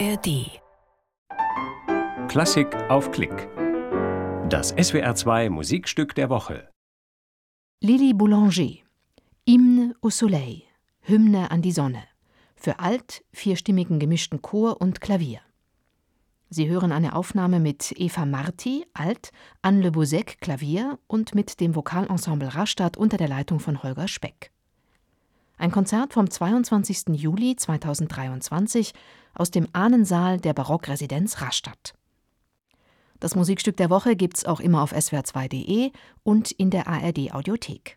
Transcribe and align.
ARD. 0.00 0.60
Klassik 2.28 2.74
auf 2.88 3.12
Klick. 3.12 3.48
Das 4.48 4.74
SWR2 4.74 5.50
Musikstück 5.50 6.14
der 6.16 6.30
Woche. 6.30 6.68
Lili 7.80 8.12
Boulanger. 8.12 8.78
Hymne 9.46 9.94
au 10.02 10.10
Soleil. 10.10 10.62
Hymne 11.02 11.50
an 11.50 11.62
die 11.62 11.70
Sonne. 11.70 12.02
Für 12.56 12.80
Alt, 12.80 13.24
vierstimmigen 13.32 14.00
gemischten 14.00 14.42
Chor 14.42 14.80
und 14.80 15.00
Klavier. 15.00 15.40
Sie 16.48 16.68
hören 16.68 16.90
eine 16.90 17.14
Aufnahme 17.14 17.60
mit 17.60 17.92
Eva 17.96 18.26
Marti, 18.26 18.86
Alt, 18.94 19.30
Anne 19.62 19.82
Le 19.82 19.92
Bouzek, 19.92 20.40
Klavier 20.40 20.98
und 21.06 21.34
mit 21.34 21.60
dem 21.60 21.76
Vokalensemble 21.76 22.54
Rastatt 22.54 22.96
unter 22.96 23.16
der 23.16 23.28
Leitung 23.28 23.60
von 23.60 23.82
Holger 23.82 24.08
Speck. 24.08 24.53
Ein 25.64 25.70
Konzert 25.70 26.12
vom 26.12 26.28
22. 26.28 27.14
Juli 27.14 27.56
2023 27.56 28.92
aus 29.32 29.50
dem 29.50 29.66
Ahnensaal 29.72 30.38
der 30.38 30.52
Barockresidenz 30.52 31.40
Rastatt. 31.40 31.94
Das 33.18 33.34
Musikstück 33.34 33.78
der 33.78 33.88
Woche 33.88 34.14
gibt's 34.14 34.44
auch 34.44 34.60
immer 34.60 34.82
auf 34.82 34.92
swr2.de 34.92 35.90
und 36.22 36.50
in 36.50 36.68
der 36.68 36.86
ARD 36.86 37.32
Audiothek. 37.32 37.96